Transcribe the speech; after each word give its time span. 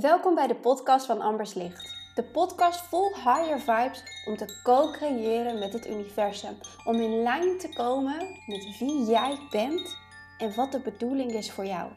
Welkom 0.00 0.34
bij 0.34 0.46
de 0.46 0.54
podcast 0.54 1.06
van 1.06 1.20
Ambers 1.20 1.54
Licht. 1.54 1.94
De 2.14 2.22
podcast 2.22 2.80
vol 2.80 3.14
higher 3.14 3.60
vibes 3.60 4.02
om 4.26 4.36
te 4.36 4.60
co-creëren 4.62 5.58
met 5.58 5.72
het 5.72 5.86
universum. 5.86 6.56
Om 6.84 6.94
in 7.00 7.22
lijn 7.22 7.58
te 7.58 7.68
komen 7.68 8.18
met 8.46 8.78
wie 8.78 9.04
jij 9.04 9.38
bent 9.50 9.96
en 10.38 10.54
wat 10.54 10.72
de 10.72 10.80
bedoeling 10.80 11.32
is 11.32 11.52
voor 11.52 11.66
jou. 11.66 11.90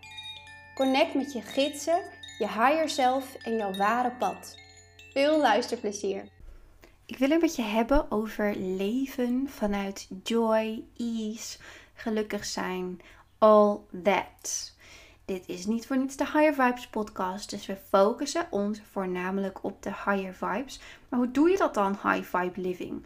Connect 0.75 1.13
met 1.13 1.33
je 1.33 1.41
gidsen, 1.41 2.01
je 2.37 2.47
higher 2.47 2.89
self 2.89 3.35
en 3.35 3.55
jouw 3.55 3.73
ware 3.73 4.11
pad. 4.11 4.57
Veel 5.13 5.37
luisterplezier. 5.37 6.29
Ik 7.05 7.17
wil 7.17 7.31
een 7.31 7.39
beetje 7.39 7.63
hebben 7.63 8.11
over 8.11 8.55
leven 8.55 9.47
vanuit 9.49 10.07
joy, 10.23 10.83
ease, 10.97 11.57
gelukkig 11.93 12.45
zijn, 12.45 13.01
all 13.37 13.77
that. 14.03 14.77
Dit 15.29 15.47
is 15.47 15.65
niet 15.65 15.87
voor 15.87 15.97
niets 15.97 16.15
de 16.15 16.25
Higher 16.25 16.53
Vibes 16.53 16.87
podcast, 16.87 17.49
dus 17.49 17.65
we 17.65 17.77
focussen 17.89 18.47
ons 18.49 18.81
voornamelijk 18.91 19.63
op 19.63 19.83
de 19.83 19.89
higher 19.89 20.33
vibes. 20.33 20.81
Maar 21.09 21.19
hoe 21.19 21.31
doe 21.31 21.49
je 21.49 21.57
dat 21.57 21.73
dan, 21.73 21.99
high 22.03 22.37
vibe 22.37 22.61
living? 22.61 23.05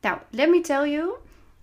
Nou, 0.00 0.18
let 0.30 0.50
me 0.50 0.60
tell 0.60 0.90
you, 0.90 1.12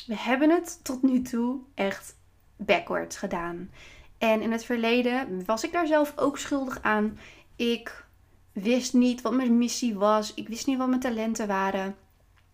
we 0.07 0.17
hebben 0.17 0.49
het 0.49 0.79
tot 0.84 1.03
nu 1.03 1.21
toe 1.21 1.59
echt 1.73 2.15
backwards 2.55 3.17
gedaan. 3.17 3.71
En 4.17 4.41
in 4.41 4.51
het 4.51 4.65
verleden 4.65 5.45
was 5.45 5.63
ik 5.63 5.71
daar 5.71 5.87
zelf 5.87 6.13
ook 6.15 6.37
schuldig 6.37 6.81
aan. 6.81 7.20
Ik 7.55 8.05
wist 8.51 8.93
niet 8.93 9.21
wat 9.21 9.34
mijn 9.34 9.57
missie 9.57 9.95
was. 9.95 10.34
Ik 10.34 10.48
wist 10.48 10.65
niet 10.67 10.77
wat 10.77 10.87
mijn 10.87 10.99
talenten 10.99 11.48
waren. 11.48 11.95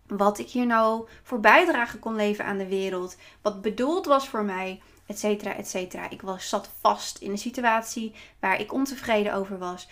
Wat 0.06 0.38
ik 0.38 0.48
hier 0.48 0.66
nou 0.66 1.08
voor 1.22 1.40
bijdragen 1.40 1.98
kon 1.98 2.14
leveren 2.14 2.50
aan 2.50 2.58
de 2.58 2.68
wereld. 2.68 3.16
Wat 3.42 3.62
bedoeld 3.62 4.06
was 4.06 4.28
voor 4.28 4.44
mij 4.44 4.80
et 5.06 5.18
cetera, 5.18 5.54
et 5.54 5.68
cetera. 5.68 6.10
Ik 6.10 6.22
was, 6.22 6.48
zat 6.48 6.70
vast 6.80 7.18
in 7.18 7.30
een 7.30 7.38
situatie 7.38 8.14
waar 8.40 8.60
ik 8.60 8.72
ontevreden 8.72 9.34
over 9.34 9.58
was. 9.58 9.88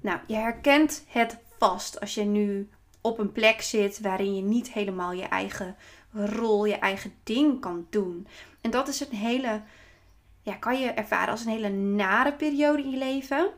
Nou, 0.00 0.18
je 0.26 0.34
herkent 0.34 1.04
het 1.08 1.38
vast 1.58 2.00
als 2.00 2.14
je 2.14 2.24
nu 2.24 2.68
op 3.00 3.18
een 3.18 3.32
plek 3.32 3.60
zit 3.60 4.00
waarin 4.00 4.34
je 4.34 4.42
niet 4.42 4.72
helemaal 4.72 5.12
je 5.12 5.24
eigen 5.24 5.76
rol, 6.12 6.64
je 6.64 6.78
eigen 6.78 7.14
ding 7.22 7.60
kan 7.60 7.86
doen. 7.90 8.26
En 8.60 8.70
dat 8.70 8.88
is 8.88 9.00
een 9.00 9.16
hele, 9.16 9.62
ja, 10.42 10.54
kan 10.54 10.80
je 10.80 10.88
ervaren 10.88 11.30
als 11.30 11.44
een 11.44 11.52
hele 11.52 11.68
nare 11.68 12.32
periode 12.32 12.82
in 12.82 12.90
je 12.90 12.96
leven. 12.96 13.50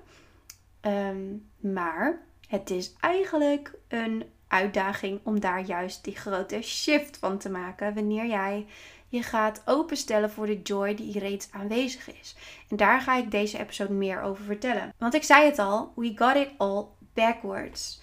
Ehm, 0.81 1.37
maar 1.57 2.23
het 2.49 2.71
is 2.71 2.95
eigenlijk 3.01 3.75
een 3.89 4.25
uitdaging 4.49 5.21
om 5.23 5.41
daar 5.41 5.61
juist 5.61 6.05
die 6.05 6.17
grote 6.17 6.63
shift 6.63 7.17
van 7.17 7.39
te 7.39 7.51
maken. 7.51 7.95
Wanneer 7.95 8.27
jij 8.27 8.67
je 9.13 9.23
gaat 9.23 9.63
openstellen 9.65 10.31
voor 10.31 10.47
de 10.47 10.63
joy 10.63 10.95
die 10.95 11.19
reeds 11.19 11.49
aanwezig 11.51 12.21
is. 12.21 12.35
En 12.69 12.77
daar 12.77 13.01
ga 13.01 13.17
ik 13.17 13.31
deze 13.31 13.59
episode 13.59 13.93
meer 13.93 14.23
over 14.23 14.45
vertellen. 14.45 14.93
Want 14.99 15.15
ik 15.15 15.23
zei 15.23 15.45
het 15.45 15.59
al, 15.59 15.93
we 15.97 16.13
got 16.15 16.37
it 16.37 16.49
all 16.57 16.85
backwards. 17.15 18.01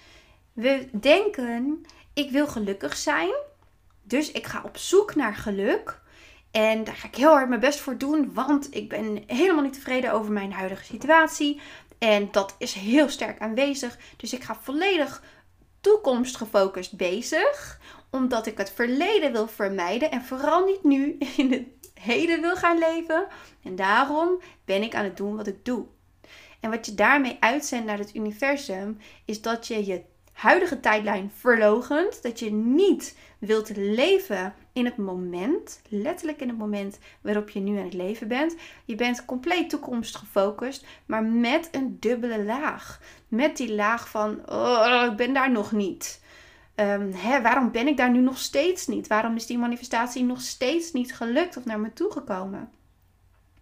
We 0.53 0.87
denken, 0.91 1.85
ik 2.13 2.31
wil 2.31 2.47
gelukkig 2.47 2.97
zijn, 2.97 3.33
dus 4.03 4.31
ik 4.31 4.45
ga 4.45 4.61
op 4.65 4.77
zoek 4.77 5.15
naar 5.15 5.35
geluk. 5.35 6.01
En 6.51 6.83
daar 6.83 6.95
ga 6.95 7.07
ik 7.07 7.15
heel 7.15 7.31
hard 7.31 7.49
mijn 7.49 7.61
best 7.61 7.79
voor 7.79 7.97
doen, 7.97 8.33
want 8.33 8.75
ik 8.75 8.89
ben 8.89 9.23
helemaal 9.27 9.63
niet 9.63 9.73
tevreden 9.73 10.13
over 10.13 10.31
mijn 10.31 10.53
huidige 10.53 10.85
situatie. 10.85 11.61
En 11.97 12.27
dat 12.31 12.55
is 12.57 12.73
heel 12.73 13.09
sterk 13.09 13.39
aanwezig. 13.39 13.97
Dus 14.17 14.33
ik 14.33 14.43
ga 14.43 14.57
volledig 14.61 15.23
toekomstgefocust 15.81 16.97
bezig 16.97 17.79
omdat 18.11 18.45
ik 18.45 18.57
het 18.57 18.71
verleden 18.71 19.31
wil 19.31 19.47
vermijden 19.47 20.11
en 20.11 20.21
vooral 20.21 20.65
niet 20.65 20.83
nu 20.83 21.17
in 21.37 21.51
het 21.51 21.63
heden 21.93 22.41
wil 22.41 22.55
gaan 22.55 22.77
leven. 22.77 23.27
En 23.63 23.75
daarom 23.75 24.41
ben 24.65 24.83
ik 24.83 24.95
aan 24.95 25.03
het 25.03 25.17
doen 25.17 25.35
wat 25.35 25.47
ik 25.47 25.65
doe. 25.65 25.85
En 26.59 26.69
wat 26.69 26.85
je 26.85 26.93
daarmee 26.93 27.37
uitzendt 27.39 27.85
naar 27.85 27.97
het 27.97 28.15
universum 28.15 28.97
is 29.25 29.41
dat 29.41 29.67
je 29.67 29.85
je 29.85 30.01
huidige 30.39 30.79
tijdlijn 30.79 31.31
verlogent. 31.35 32.21
Dat 32.21 32.39
je 32.39 32.51
niet 32.51 33.17
wilt 33.39 33.75
leven 33.75 34.53
in 34.73 34.85
het 34.85 34.97
moment, 34.97 35.81
letterlijk 35.89 36.41
in 36.41 36.47
het 36.47 36.57
moment 36.57 36.99
waarop 37.21 37.49
je 37.49 37.59
nu 37.59 37.77
aan 37.77 37.83
het 37.83 37.93
leven 37.93 38.27
bent. 38.27 38.55
Je 38.85 38.95
bent 38.95 39.25
compleet 39.25 39.69
toekomst 39.69 40.15
gefocust, 40.15 40.85
maar 41.05 41.23
met 41.23 41.69
een 41.71 41.97
dubbele 41.99 42.43
laag. 42.43 43.01
Met 43.29 43.57
die 43.57 43.73
laag 43.73 44.09
van, 44.09 44.49
oh, 44.49 45.05
ik 45.11 45.15
ben 45.15 45.33
daar 45.33 45.51
nog 45.51 45.71
niet. 45.71 46.21
Um, 46.75 47.13
hè, 47.13 47.41
waarom 47.41 47.71
ben 47.71 47.87
ik 47.87 47.97
daar 47.97 48.11
nu 48.11 48.19
nog 48.19 48.37
steeds 48.37 48.87
niet? 48.87 49.07
Waarom 49.07 49.35
is 49.35 49.45
die 49.45 49.57
manifestatie 49.57 50.23
nog 50.23 50.41
steeds 50.41 50.91
niet 50.91 51.15
gelukt 51.15 51.57
of 51.57 51.65
naar 51.65 51.79
me 51.79 51.93
toegekomen? 51.93 52.69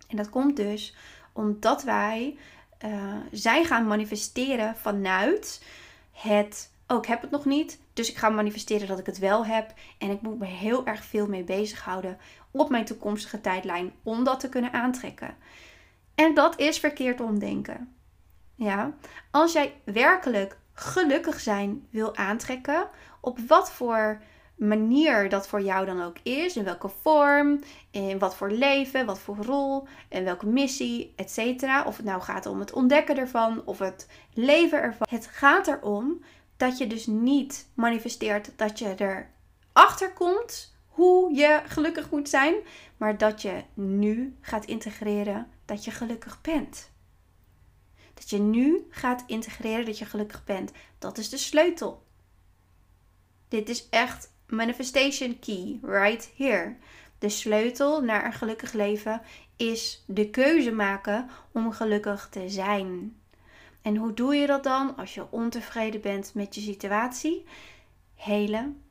En 0.08 0.18
dat 0.18 0.30
komt 0.30 0.56
dus 0.56 0.96
omdat 1.34 1.84
wij 1.84 2.38
uh, 2.86 3.16
zijn 3.32 3.66
gaan 3.66 3.88
manifesteren 3.88 4.76
vanuit 4.76 5.64
het, 6.12 6.72
oh 6.88 6.98
ik 6.98 7.06
heb 7.06 7.22
het 7.22 7.32
nog 7.32 7.46
niet, 7.46 7.80
dus 7.94 8.10
ik 8.10 8.18
ga 8.18 8.30
manifesteren 8.30 8.88
dat 8.88 9.00
ik 9.00 9.06
het 9.06 9.20
wel 9.20 9.46
heb. 9.46 9.74
En 9.98 10.10
ik 10.10 10.22
moet 10.22 10.40
me 10.40 10.46
heel 10.46 10.86
erg 10.86 11.04
veel 11.04 11.28
mee 11.28 11.44
bezighouden 11.44 12.18
op 12.52 12.70
mijn 12.70 12.86
toekomstige 12.86 13.42
tijdlijn 13.42 13.92
om 14.04 14.24
dat 14.24 14.40
te 14.40 14.50
kunnen 14.50 14.74
aantrekken. 14.74 15.36
En 16.16 16.34
dat 16.34 16.60
is 16.60 16.80
verkeerd 16.80 17.22
omdenken. 17.22 17.97
Ja, 18.58 18.94
als 19.32 19.54
jij 19.54 19.82
werkelijk 19.84 20.58
gelukkig 20.74 21.40
zijn 21.40 21.88
wil 21.90 22.16
aantrekken, 22.16 22.90
op 23.22 23.40
wat 23.40 23.72
voor 23.72 24.22
manier 24.56 25.30
dat 25.30 25.48
voor 25.48 25.62
jou 25.62 25.86
dan 25.86 26.02
ook 26.02 26.18
is, 26.24 26.56
in 26.56 26.64
welke 26.64 26.90
vorm, 27.02 27.60
in 27.92 28.20
wat 28.20 28.36
voor 28.36 28.52
leven, 28.52 29.06
wat 29.06 29.20
voor 29.20 29.38
rol, 29.38 29.88
en 30.10 30.24
welke 30.24 30.46
missie, 30.46 31.14
etc. 31.16 31.64
Of 31.86 31.98
het 31.98 32.06
nou 32.06 32.22
gaat 32.22 32.46
om 32.46 32.60
het 32.60 32.74
ontdekken 32.74 33.18
ervan 33.18 33.62
of 33.66 33.80
het 33.80 34.08
leven 34.34 34.82
ervan. 34.82 35.08
Het 35.10 35.28
gaat 35.28 35.68
erom 35.68 36.24
dat 36.58 36.78
je 36.78 36.88
dus 36.88 37.06
niet 37.06 37.68
manifesteert 37.74 38.52
dat 38.56 38.80
je 38.80 38.96
erachter 39.74 40.14
komt 40.14 40.76
hoe 40.88 41.34
je 41.34 41.62
gelukkig 41.66 42.12
moet 42.12 42.30
zijn, 42.30 42.56
maar 42.98 43.18
dat 43.18 43.42
je 43.42 43.64
nu 43.74 44.38
gaat 44.42 44.66
integreren 44.66 45.48
dat 45.66 45.86
je 45.86 45.92
gelukkig 45.92 46.42
bent. 46.42 46.90
Dat 48.18 48.30
je 48.30 48.40
nu 48.40 48.88
gaat 48.90 49.24
integreren 49.28 49.86
dat 49.86 49.98
je 49.98 50.06
gelukkig 50.06 50.44
bent. 50.44 50.72
Dat 50.98 51.18
is 51.18 51.30
de 51.30 51.38
sleutel. 51.38 52.06
Dit 53.48 53.70
is 53.70 53.90
echt 53.90 54.32
manifestation 54.48 55.40
key 55.40 55.80
right 55.82 56.32
here. 56.36 56.76
De 57.20 57.30
sleutel 57.30 58.02
naar 58.02 58.26
een 58.26 58.34
gelukkig 58.34 58.74
leven 58.74 59.22
is 59.56 60.04
de 60.08 60.30
keuze 60.30 60.72
maken 60.72 61.30
om 61.52 61.72
gelukkig 61.72 62.28
te 62.32 62.50
zijn. 62.50 63.20
En 63.82 63.96
hoe 63.96 64.14
doe 64.14 64.36
je 64.36 64.48
dat 64.48 64.64
dan 64.64 64.96
als 64.96 65.14
je 65.14 65.32
ontevreden 65.32 66.02
bent 66.02 66.34
met 66.34 66.56
je 66.56 66.62
situatie? 66.62 67.46
Helen. 68.16 68.82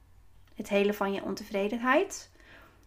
Het 0.55 0.69
helen 0.69 0.95
van 0.95 1.13
je 1.13 1.23
ontevredenheid. 1.23 2.31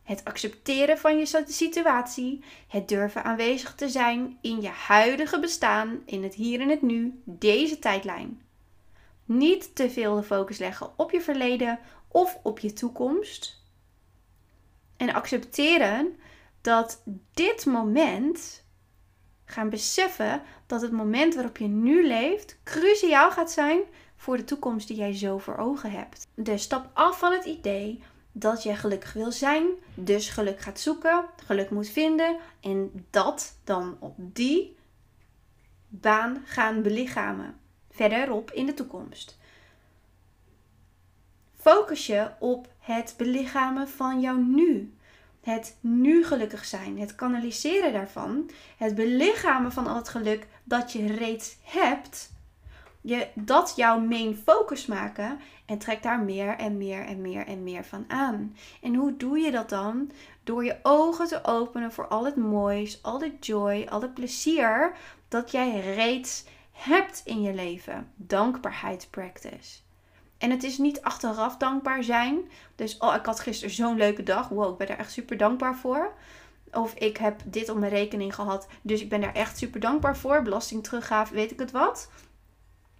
Het 0.09 0.25
accepteren 0.25 0.97
van 0.97 1.17
je 1.17 1.43
situatie. 1.47 2.43
Het 2.67 2.87
durven 2.87 3.23
aanwezig 3.23 3.75
te 3.75 3.89
zijn 3.89 4.37
in 4.41 4.61
je 4.61 4.67
huidige 4.67 5.39
bestaan, 5.39 6.01
in 6.05 6.23
het 6.23 6.35
hier 6.35 6.61
en 6.61 6.69
het 6.69 6.81
nu, 6.81 7.21
deze 7.25 7.79
tijdlijn. 7.79 8.41
Niet 9.25 9.75
te 9.75 9.89
veel 9.89 10.15
de 10.15 10.23
focus 10.23 10.57
leggen 10.57 10.91
op 10.95 11.11
je 11.11 11.21
verleden 11.21 11.79
of 12.07 12.39
op 12.43 12.59
je 12.59 12.73
toekomst. 12.73 13.63
En 14.97 15.13
accepteren 15.13 16.15
dat 16.61 17.03
dit 17.33 17.65
moment, 17.65 18.65
gaan 19.45 19.69
beseffen 19.69 20.41
dat 20.67 20.81
het 20.81 20.91
moment 20.91 21.35
waarop 21.35 21.57
je 21.57 21.67
nu 21.67 22.07
leeft, 22.07 22.59
cruciaal 22.63 23.31
gaat 23.31 23.51
zijn 23.51 23.79
voor 24.15 24.37
de 24.37 24.43
toekomst 24.43 24.87
die 24.87 24.97
jij 24.97 25.13
zo 25.15 25.37
voor 25.37 25.57
ogen 25.57 25.91
hebt. 25.91 26.27
Dus 26.35 26.63
stap 26.63 26.89
af 26.93 27.19
van 27.19 27.31
het 27.31 27.45
idee 27.45 28.03
dat 28.31 28.63
je 28.63 28.75
gelukkig 28.75 29.13
wil 29.13 29.31
zijn, 29.31 29.65
dus 29.93 30.29
geluk 30.29 30.59
gaat 30.59 30.79
zoeken, 30.79 31.25
geluk 31.45 31.69
moet 31.69 31.89
vinden 31.89 32.37
en 32.59 33.05
dat 33.09 33.57
dan 33.63 33.97
op 33.99 34.15
die 34.17 34.75
baan 35.87 36.43
gaan 36.45 36.81
belichamen 36.81 37.59
verderop 37.91 38.51
in 38.51 38.65
de 38.65 38.73
toekomst. 38.73 39.37
Focus 41.57 42.05
je 42.05 42.29
op 42.39 42.67
het 42.79 43.13
belichamen 43.17 43.87
van 43.87 44.19
jouw 44.21 44.37
nu. 44.37 44.93
Het 45.41 45.77
nu 45.79 46.25
gelukkig 46.25 46.65
zijn, 46.65 46.99
het 46.99 47.15
kanaliseren 47.15 47.93
daarvan, 47.93 48.49
het 48.77 48.95
belichamen 48.95 49.71
van 49.71 49.87
al 49.87 49.95
het 49.95 50.09
geluk 50.09 50.47
dat 50.63 50.91
je 50.91 51.13
reeds 51.15 51.57
hebt. 51.61 52.31
Je, 53.09 53.27
dat 53.33 53.73
jouw 53.75 53.99
main 53.99 54.35
focus 54.35 54.85
maken 54.85 55.39
en 55.65 55.77
trek 55.77 56.03
daar 56.03 56.19
meer 56.19 56.57
en 56.57 56.77
meer 56.77 57.05
en 57.05 57.21
meer 57.21 57.47
en 57.47 57.63
meer 57.63 57.83
van 57.85 58.05
aan. 58.07 58.55
En 58.81 58.95
hoe 58.95 59.17
doe 59.17 59.39
je 59.39 59.51
dat 59.51 59.69
dan? 59.69 60.11
Door 60.43 60.65
je 60.65 60.77
ogen 60.83 61.27
te 61.27 61.43
openen 61.43 61.91
voor 61.91 62.07
al 62.07 62.25
het 62.25 62.35
moois, 62.35 63.03
al 63.03 63.21
het 63.21 63.45
joy, 63.45 63.87
al 63.89 64.01
het 64.01 64.13
plezier 64.13 64.91
dat 65.27 65.51
jij 65.51 65.79
reeds 65.79 66.45
hebt 66.71 67.21
in 67.25 67.41
je 67.41 67.53
leven. 67.53 68.11
Dankbaarheidspractice. 68.15 69.79
En 70.37 70.51
het 70.51 70.63
is 70.63 70.77
niet 70.77 71.01
achteraf 71.01 71.57
dankbaar 71.57 72.03
zijn. 72.03 72.39
Dus, 72.75 72.97
oh, 72.97 73.15
ik 73.15 73.25
had 73.25 73.39
gisteren 73.39 73.75
zo'n 73.75 73.97
leuke 73.97 74.23
dag. 74.23 74.49
Wow, 74.49 74.71
ik 74.71 74.77
ben 74.77 74.87
daar 74.87 74.97
echt 74.97 75.11
super 75.11 75.37
dankbaar 75.37 75.75
voor. 75.75 76.13
Of 76.71 76.93
ik 76.93 77.17
heb 77.17 77.41
dit 77.45 77.69
op 77.69 77.77
mijn 77.77 77.91
rekening 77.91 78.35
gehad. 78.35 78.67
Dus 78.81 79.01
ik 79.01 79.09
ben 79.09 79.21
daar 79.21 79.33
echt 79.33 79.57
super 79.57 79.79
dankbaar 79.79 80.17
voor. 80.17 80.41
Belasting 80.41 80.83
teruggave, 80.83 81.33
weet 81.33 81.51
ik 81.51 81.59
het 81.59 81.71
wat. 81.71 82.09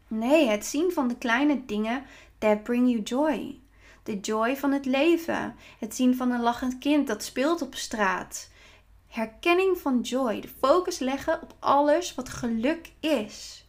Nee, 0.09 0.47
het 0.47 0.65
zien 0.65 0.91
van 0.91 1.07
de 1.07 1.17
kleine 1.17 1.65
dingen 1.65 2.03
that 2.38 2.63
bring 2.63 2.89
you 2.89 3.01
joy. 3.01 3.59
De 4.03 4.19
joy 4.19 4.57
van 4.57 4.71
het 4.71 4.85
leven. 4.85 5.56
Het 5.79 5.95
zien 5.95 6.15
van 6.15 6.31
een 6.31 6.41
lachend 6.41 6.77
kind 6.77 7.07
dat 7.07 7.23
speelt 7.23 7.61
op 7.61 7.75
straat. 7.75 8.50
Herkenning 9.07 9.77
van 9.77 10.01
joy. 10.01 10.41
De 10.41 10.50
focus 10.59 11.00
leggen 11.00 11.41
op 11.41 11.53
alles 11.59 12.15
wat 12.15 12.29
geluk 12.29 12.91
is. 13.00 13.65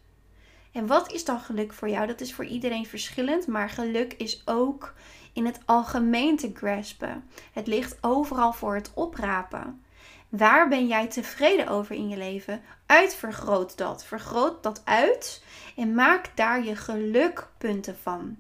En 0.73 0.87
wat 0.87 1.13
is 1.13 1.25
dan 1.25 1.41
geluk 1.41 1.73
voor 1.73 1.89
jou? 1.89 2.07
Dat 2.07 2.21
is 2.21 2.35
voor 2.35 2.45
iedereen 2.45 2.87
verschillend, 2.87 3.47
maar 3.47 3.71
geluk 3.71 4.13
is 4.13 4.43
ook 4.45 4.95
in 5.33 5.47
het 5.47 5.61
algemeen 5.65 6.37
te 6.37 6.51
graspen. 6.55 7.25
Het 7.53 7.67
ligt 7.67 7.99
overal 8.01 8.53
voor 8.53 8.75
het 8.75 8.91
oprapen. 8.95 9.83
Waar 10.31 10.69
ben 10.69 10.87
jij 10.87 11.07
tevreden 11.07 11.69
over 11.69 11.95
in 11.95 12.09
je 12.09 12.17
leven? 12.17 12.63
Uitvergroot 12.87 13.79
dat. 13.79 14.05
Vergroot 14.05 14.63
dat 14.63 14.83
uit 14.85 15.45
en 15.77 15.95
maak 15.95 16.31
daar 16.35 16.65
je 16.65 16.77
gelukpunten 16.77 17.97
van. 18.03 18.37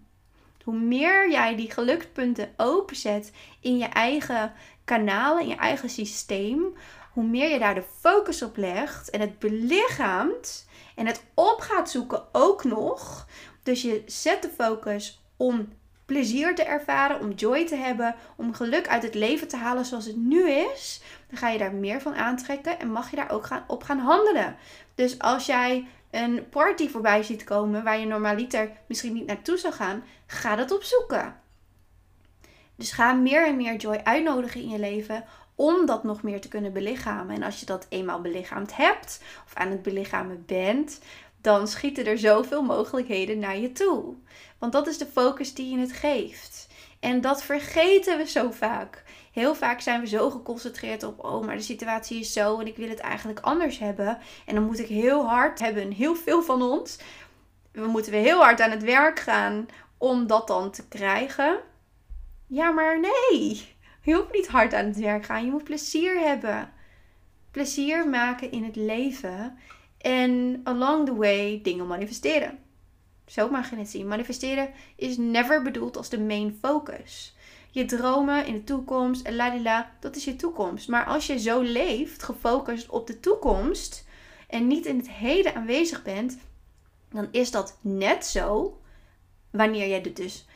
Hoe 0.64 0.78
meer 0.78 1.30
jij 1.30 1.56
die 1.56 1.70
gelukspunten 1.70 2.54
openzet 2.56 3.32
in 3.60 3.78
je 3.78 3.84
eigen 3.84 4.52
kanalen, 4.84 5.42
in 5.42 5.48
je 5.48 5.54
eigen 5.54 5.90
systeem, 5.90 6.76
hoe 7.12 7.24
meer 7.24 7.50
je 7.50 7.58
daar 7.58 7.74
de 7.74 7.84
focus 8.00 8.42
op 8.42 8.56
legt 8.56 9.10
en 9.10 9.20
het 9.20 9.38
belichaamt 9.38 10.68
en 10.94 11.06
het 11.06 11.24
op 11.34 11.60
gaat 11.60 11.90
zoeken 11.90 12.22
ook 12.32 12.64
nog. 12.64 13.26
Dus 13.62 13.82
je 13.82 14.02
zet 14.06 14.42
de 14.42 14.48
focus 14.48 15.22
om 15.36 15.68
plezier 16.10 16.54
te 16.54 16.64
ervaren, 16.64 17.20
om 17.20 17.32
joy 17.32 17.66
te 17.66 17.76
hebben, 17.76 18.14
om 18.36 18.54
geluk 18.54 18.88
uit 18.88 19.02
het 19.02 19.14
leven 19.14 19.48
te 19.48 19.56
halen 19.56 19.84
zoals 19.84 20.06
het 20.06 20.16
nu 20.16 20.50
is, 20.50 21.02
dan 21.28 21.38
ga 21.38 21.48
je 21.48 21.58
daar 21.58 21.74
meer 21.74 22.00
van 22.00 22.14
aantrekken 22.14 22.78
en 22.78 22.92
mag 22.92 23.10
je 23.10 23.16
daar 23.16 23.30
ook 23.30 23.46
gaan, 23.46 23.64
op 23.66 23.82
gaan 23.82 23.98
handelen. 23.98 24.56
Dus 24.94 25.18
als 25.18 25.46
jij 25.46 25.86
een 26.10 26.48
party 26.48 26.88
voorbij 26.88 27.22
ziet 27.22 27.44
komen 27.44 27.84
waar 27.84 27.98
je 27.98 28.06
normaliter 28.06 28.70
misschien 28.86 29.12
niet 29.12 29.26
naartoe 29.26 29.56
zou 29.56 29.74
gaan, 29.74 30.04
ga 30.26 30.56
dat 30.56 30.70
opzoeken. 30.70 31.34
Dus 32.76 32.92
ga 32.92 33.12
meer 33.12 33.46
en 33.46 33.56
meer 33.56 33.76
joy 33.76 34.00
uitnodigen 34.04 34.60
in 34.60 34.68
je 34.68 34.78
leven 34.78 35.24
om 35.54 35.86
dat 35.86 36.04
nog 36.04 36.22
meer 36.22 36.40
te 36.40 36.48
kunnen 36.48 36.72
belichamen. 36.72 37.34
En 37.34 37.42
als 37.42 37.60
je 37.60 37.66
dat 37.66 37.86
eenmaal 37.88 38.20
belichaamd 38.20 38.76
hebt 38.76 39.22
of 39.46 39.54
aan 39.54 39.70
het 39.70 39.82
belichamen 39.82 40.42
bent, 40.46 41.00
dan 41.40 41.68
schieten 41.68 42.06
er 42.06 42.18
zoveel 42.18 42.62
mogelijkheden 42.62 43.38
naar 43.38 43.58
je 43.58 43.72
toe. 43.72 44.14
Want 44.58 44.72
dat 44.72 44.86
is 44.86 44.98
de 44.98 45.06
focus 45.06 45.54
die 45.54 45.70
je 45.70 45.78
het 45.78 45.92
geeft. 45.92 46.68
En 47.00 47.20
dat 47.20 47.42
vergeten 47.42 48.18
we 48.18 48.26
zo 48.26 48.50
vaak. 48.50 49.02
Heel 49.32 49.54
vaak 49.54 49.80
zijn 49.80 50.00
we 50.00 50.06
zo 50.06 50.30
geconcentreerd 50.30 51.02
op, 51.02 51.24
oh, 51.24 51.44
maar 51.44 51.56
de 51.56 51.62
situatie 51.62 52.20
is 52.20 52.32
zo 52.32 52.58
en 52.58 52.66
ik 52.66 52.76
wil 52.76 52.88
het 52.88 52.98
eigenlijk 52.98 53.40
anders 53.40 53.78
hebben. 53.78 54.18
En 54.46 54.54
dan 54.54 54.64
moet 54.64 54.78
ik 54.78 54.86
heel 54.86 55.28
hard 55.28 55.58
hebben, 55.58 55.90
heel 55.90 56.14
veel 56.14 56.42
van 56.42 56.62
ons. 56.62 56.98
We 57.72 57.86
moeten 57.86 58.12
weer 58.12 58.22
heel 58.22 58.40
hard 58.40 58.60
aan 58.60 58.70
het 58.70 58.82
werk 58.82 59.18
gaan 59.18 59.66
om 59.98 60.26
dat 60.26 60.46
dan 60.46 60.70
te 60.70 60.88
krijgen. 60.88 61.60
Ja, 62.46 62.70
maar 62.70 63.00
nee. 63.00 63.68
Je 64.02 64.14
hoeft 64.14 64.32
niet 64.32 64.48
hard 64.48 64.74
aan 64.74 64.84
het 64.84 64.98
werk 64.98 65.24
gaan. 65.24 65.44
Je 65.44 65.50
moet 65.50 65.64
plezier 65.64 66.18
hebben. 66.18 66.72
Plezier 67.50 68.08
maken 68.08 68.50
in 68.50 68.64
het 68.64 68.76
leven. 68.76 69.58
En 70.00 70.60
along 70.64 71.06
the 71.06 71.14
way 71.14 71.60
dingen 71.62 71.86
manifesteren. 71.86 72.58
Zo 73.26 73.50
mag 73.50 73.70
je 73.70 73.76
het 73.76 73.88
zien. 73.88 74.08
Manifesteren 74.08 74.70
is 74.96 75.16
never 75.16 75.62
bedoeld 75.62 75.96
als 75.96 76.08
de 76.08 76.20
main 76.20 76.58
focus. 76.60 77.34
Je 77.70 77.84
dromen 77.84 78.46
in 78.46 78.54
de 78.54 78.64
toekomst 78.64 79.26
en 79.26 79.36
ladila, 79.36 79.90
dat 80.00 80.16
is 80.16 80.24
je 80.24 80.36
toekomst. 80.36 80.88
Maar 80.88 81.04
als 81.04 81.26
je 81.26 81.38
zo 81.38 81.60
leeft, 81.60 82.22
gefocust 82.22 82.88
op 82.88 83.06
de 83.06 83.20
toekomst 83.20 84.06
en 84.48 84.66
niet 84.66 84.86
in 84.86 84.96
het 84.96 85.10
heden 85.10 85.54
aanwezig 85.54 86.02
bent, 86.02 86.38
dan 87.10 87.28
is 87.30 87.50
dat 87.50 87.78
net 87.80 88.26
zo 88.26 88.78
wanneer 89.50 89.86
je 89.86 90.12
dus 90.12 90.46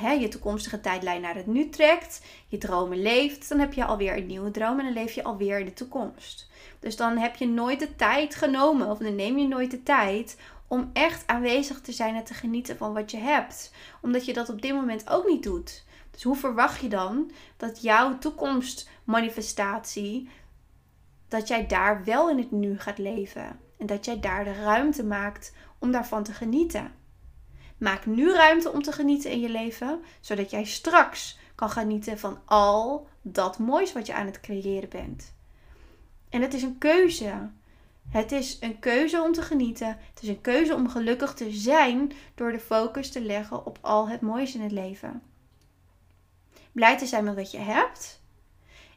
je 0.00 0.28
toekomstige 0.28 0.80
tijdlijn 0.80 1.20
naar 1.20 1.34
het 1.34 1.46
nu 1.46 1.68
trekt, 1.68 2.22
je 2.46 2.58
dromen 2.58 3.02
leeft, 3.02 3.48
dan 3.48 3.58
heb 3.58 3.72
je 3.72 3.84
alweer 3.84 4.16
een 4.16 4.26
nieuwe 4.26 4.50
droom 4.50 4.78
en 4.78 4.84
dan 4.84 4.94
leef 4.94 5.12
je 5.12 5.22
alweer 5.22 5.58
in 5.58 5.64
de 5.64 5.72
toekomst. 5.72 6.50
Dus 6.80 6.96
dan 6.96 7.16
heb 7.16 7.36
je 7.36 7.48
nooit 7.48 7.78
de 7.78 7.96
tijd 7.96 8.34
genomen, 8.34 8.90
of 8.90 8.98
dan 8.98 9.14
neem 9.14 9.38
je 9.38 9.48
nooit 9.48 9.70
de 9.70 9.82
tijd 9.82 10.38
om 10.66 10.90
echt 10.92 11.26
aanwezig 11.26 11.80
te 11.80 11.92
zijn 11.92 12.14
en 12.14 12.24
te 12.24 12.34
genieten 12.34 12.76
van 12.76 12.92
wat 12.92 13.10
je 13.10 13.16
hebt. 13.16 13.74
Omdat 14.00 14.24
je 14.24 14.32
dat 14.32 14.48
op 14.48 14.62
dit 14.62 14.74
moment 14.74 15.10
ook 15.10 15.28
niet 15.28 15.42
doet. 15.42 15.84
Dus 16.10 16.22
hoe 16.22 16.36
verwacht 16.36 16.80
je 16.80 16.88
dan 16.88 17.30
dat 17.56 17.82
jouw 17.82 18.18
toekomstmanifestatie, 18.18 20.28
dat 21.28 21.48
jij 21.48 21.66
daar 21.66 22.04
wel 22.04 22.30
in 22.30 22.38
het 22.38 22.50
nu 22.50 22.78
gaat 22.78 22.98
leven? 22.98 23.60
En 23.78 23.86
dat 23.86 24.04
jij 24.04 24.20
daar 24.20 24.44
de 24.44 24.62
ruimte 24.62 25.04
maakt 25.04 25.52
om 25.78 25.92
daarvan 25.92 26.22
te 26.22 26.32
genieten. 26.32 27.01
Maak 27.82 28.06
nu 28.06 28.32
ruimte 28.32 28.72
om 28.72 28.82
te 28.82 28.92
genieten 28.92 29.30
in 29.30 29.40
je 29.40 29.48
leven, 29.48 30.02
zodat 30.20 30.50
jij 30.50 30.64
straks 30.64 31.38
kan 31.54 31.70
genieten 31.70 32.18
van 32.18 32.40
al 32.44 33.08
dat 33.22 33.58
moois 33.58 33.92
wat 33.92 34.06
je 34.06 34.14
aan 34.14 34.26
het 34.26 34.40
creëren 34.40 34.88
bent. 34.88 35.34
En 36.28 36.42
het 36.42 36.54
is 36.54 36.62
een 36.62 36.78
keuze. 36.78 37.50
Het 38.08 38.32
is 38.32 38.56
een 38.60 38.78
keuze 38.78 39.22
om 39.22 39.32
te 39.32 39.42
genieten. 39.42 39.86
Het 39.86 40.22
is 40.22 40.28
een 40.28 40.40
keuze 40.40 40.74
om 40.74 40.88
gelukkig 40.88 41.34
te 41.34 41.50
zijn 41.50 42.12
door 42.34 42.52
de 42.52 42.60
focus 42.60 43.10
te 43.10 43.20
leggen 43.20 43.66
op 43.66 43.78
al 43.80 44.08
het 44.08 44.20
moois 44.20 44.54
in 44.54 44.60
het 44.60 44.72
leven. 44.72 45.22
Blij 46.72 46.98
te 46.98 47.06
zijn 47.06 47.24
met 47.24 47.34
wat 47.34 47.50
je 47.50 47.58
hebt. 47.58 48.20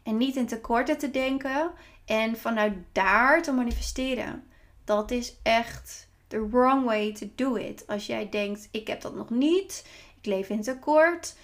En 0.03 0.17
niet 0.17 0.35
in 0.35 0.47
tekorten 0.47 0.97
te 0.97 1.11
denken 1.11 1.71
en 2.05 2.37
vanuit 2.37 2.73
daar 2.91 3.43
te 3.43 3.51
manifesteren. 3.51 4.43
Dat 4.83 5.11
is 5.11 5.35
echt 5.43 6.04
the 6.35 6.49
wrong 6.49 6.85
way 6.85 7.13
to 7.13 7.27
do 7.35 7.55
it. 7.55 7.87
Als 7.87 8.05
jij 8.05 8.29
denkt, 8.29 8.67
ik 8.71 8.87
heb 8.87 9.01
dat 9.01 9.15
nog 9.15 9.29
niet, 9.29 9.85
ik 10.21 10.25
leef 10.25 10.49
in 10.49 10.61
tekort, 10.61 11.35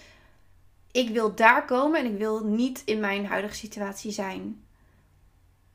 ik 0.91 1.09
wil 1.09 1.35
daar 1.35 1.65
komen 1.65 1.99
en 1.99 2.05
ik 2.05 2.17
wil 2.17 2.45
niet 2.45 2.81
in 2.85 2.99
mijn 2.99 3.25
huidige 3.25 3.55
situatie 3.55 4.11
zijn. 4.11 4.63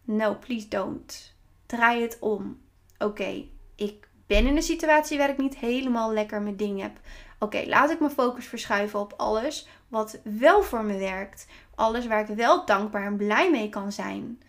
No, 0.04 0.34
please 0.34 0.68
don't. 0.68 1.34
Draai 1.66 2.02
het 2.02 2.16
om. 2.20 2.60
Oké, 2.98 3.44
ik 3.74 4.08
ben 4.26 4.46
in 4.46 4.56
een 4.56 4.62
situatie 4.62 5.19
waar 5.19 5.30
ik 5.30 5.38
niet 5.38 5.56
helemaal 5.56 6.12
lekker 6.12 6.42
mijn 6.42 6.56
ding 6.56 6.80
heb. 6.80 7.00
Oké, 7.38 7.62
laat 7.66 7.90
ik 7.90 8.00
mijn 8.00 8.12
focus 8.12 8.46
verschuiven 8.46 9.00
op 9.00 9.14
alles 9.16 9.69
wat 9.88 10.19
wel 10.22 10.62
voor 10.62 10.84
me 10.84 10.98
werkt. 10.98 11.46
Alles 11.74 12.06
waar 12.06 12.30
ik 12.30 12.36
wel 12.36 12.66
dankbaar 12.66 13.06
en 13.06 13.16
blij 13.16 13.50
mee 13.50 13.69
kan 13.69 13.92
zijn. 13.92 14.42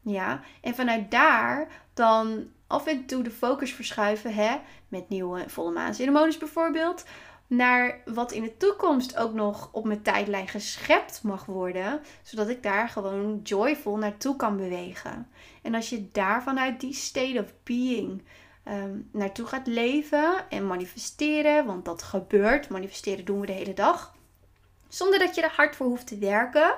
Ja, 0.00 0.42
en 0.60 0.74
vanuit 0.74 1.10
daar 1.10 1.68
dan 1.94 2.48
af 2.70 2.86
en 2.86 3.06
toe 3.06 3.22
de 3.22 3.30
focus 3.30 3.72
verschuiven, 3.72 4.34
hè, 4.34 4.56
met 4.88 5.08
nieuwe 5.08 5.44
volle 5.46 5.72
maanceremonies 5.72 6.38
bijvoorbeeld, 6.38 7.04
naar 7.46 8.00
wat 8.04 8.32
in 8.32 8.42
de 8.42 8.56
toekomst 8.56 9.16
ook 9.16 9.32
nog 9.32 9.68
op 9.72 9.84
mijn 9.84 10.02
tijdlijn 10.02 10.48
geschept 10.48 11.22
mag 11.22 11.44
worden, 11.44 12.00
zodat 12.22 12.48
ik 12.48 12.62
daar 12.62 12.88
gewoon 12.88 13.40
joyful 13.42 13.96
naartoe 13.96 14.36
kan 14.36 14.56
bewegen. 14.56 15.28
En 15.62 15.74
als 15.74 15.88
je 15.88 16.10
daar 16.12 16.42
vanuit 16.42 16.80
die 16.80 16.94
state 16.94 17.40
of 17.44 17.52
being 17.62 18.22
um, 18.68 19.08
naartoe 19.12 19.46
gaat 19.46 19.66
leven 19.66 20.48
en 20.48 20.66
manifesteren, 20.66 21.66
want 21.66 21.84
dat 21.84 22.02
gebeurt, 22.02 22.68
manifesteren 22.68 23.24
doen 23.24 23.40
we 23.40 23.46
de 23.46 23.52
hele 23.52 23.74
dag, 23.74 24.14
zonder 24.88 25.18
dat 25.18 25.34
je 25.34 25.42
er 25.42 25.52
hard 25.56 25.76
voor 25.76 25.86
hoeft 25.86 26.06
te 26.06 26.18
werken, 26.18 26.74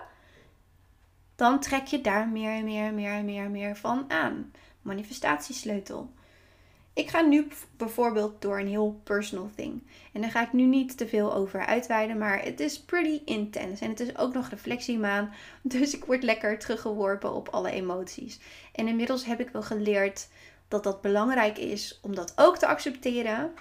dan 1.36 1.60
trek 1.60 1.86
je 1.86 2.00
daar 2.00 2.28
meer 2.28 2.50
en 2.50 2.64
meer 2.64 2.86
en 2.86 2.94
meer 2.94 3.12
en 3.12 3.24
meer 3.24 3.44
en 3.44 3.50
meer 3.50 3.76
van 3.76 4.04
aan. 4.08 4.52
Manifestatiesleutel. 4.82 6.10
Ik 6.94 7.08
ga 7.08 7.20
nu 7.20 7.48
bijvoorbeeld 7.76 8.42
door 8.42 8.58
een 8.58 8.68
heel 8.68 9.00
personal 9.04 9.50
thing. 9.54 9.82
En 10.12 10.20
daar 10.20 10.30
ga 10.30 10.42
ik 10.42 10.52
nu 10.52 10.62
niet 10.62 10.96
te 10.96 11.08
veel 11.08 11.34
over 11.34 11.66
uitweiden, 11.66 12.18
maar 12.18 12.42
het 12.42 12.60
is 12.60 12.80
pretty 12.80 13.20
intense. 13.24 13.84
En 13.84 13.90
het 13.90 14.00
is 14.00 14.16
ook 14.16 14.34
nog 14.34 14.48
reflectiemaan, 14.48 15.32
dus 15.62 15.94
ik 15.94 16.04
word 16.04 16.22
lekker 16.22 16.58
teruggeworpen 16.58 17.32
op 17.32 17.48
alle 17.48 17.70
emoties. 17.70 18.40
En 18.72 18.88
inmiddels 18.88 19.24
heb 19.24 19.40
ik 19.40 19.48
wel 19.48 19.62
geleerd 19.62 20.28
dat 20.68 20.84
dat 20.84 21.00
belangrijk 21.00 21.58
is 21.58 21.98
om 22.02 22.14
dat 22.14 22.32
ook 22.36 22.58
te 22.58 22.66
accepteren. 22.66 23.52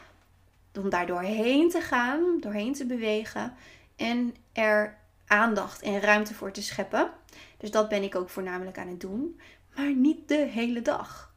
Om 0.79 0.89
daar 0.89 1.07
doorheen 1.07 1.69
te 1.69 1.81
gaan, 1.81 2.39
doorheen 2.39 2.73
te 2.73 2.85
bewegen. 2.85 3.53
En 3.95 4.35
er 4.53 4.97
aandacht 5.27 5.81
en 5.81 5.99
ruimte 5.99 6.33
voor 6.33 6.51
te 6.51 6.61
scheppen. 6.61 7.09
Dus 7.57 7.71
dat 7.71 7.89
ben 7.89 8.03
ik 8.03 8.15
ook 8.15 8.29
voornamelijk 8.29 8.77
aan 8.77 8.87
het 8.87 8.99
doen. 9.01 9.39
Maar 9.75 9.95
niet 9.95 10.27
de 10.27 10.45
hele 10.45 10.81
dag. 10.81 11.33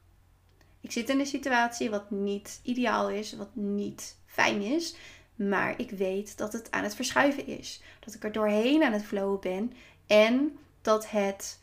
Ik 0.80 0.92
zit 0.92 1.08
in 1.08 1.20
een 1.20 1.26
situatie 1.26 1.90
wat 1.90 2.10
niet 2.10 2.60
ideaal 2.62 3.10
is, 3.10 3.32
wat 3.32 3.54
niet 3.54 4.16
fijn 4.26 4.60
is. 4.60 4.96
Maar 5.34 5.74
ik 5.76 5.90
weet 5.90 6.38
dat 6.38 6.52
het 6.52 6.70
aan 6.70 6.82
het 6.82 6.94
verschuiven 6.94 7.46
is. 7.46 7.82
Dat 8.00 8.14
ik 8.14 8.24
er 8.24 8.32
doorheen 8.32 8.82
aan 8.82 8.92
het 8.92 9.04
flowen 9.04 9.40
ben. 9.40 9.72
En 10.06 10.58
dat 10.82 11.10
het 11.10 11.60